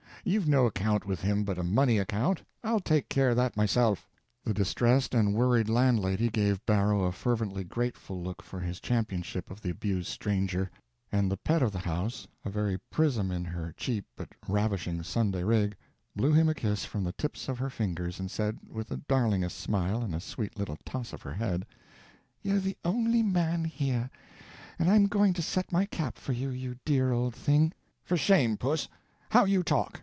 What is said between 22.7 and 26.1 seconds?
only man here, and I'm going to set my